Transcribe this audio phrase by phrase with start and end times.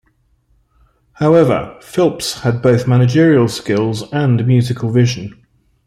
[1.13, 5.45] However, Filpse had both managerial skills and musical vision.